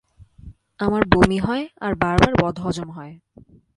[0.79, 3.13] আমার বমি হয় আর বারবার বদহজম হয়।